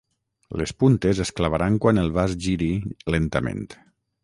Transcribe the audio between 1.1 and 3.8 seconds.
es clavaran quan el vas giri lentament.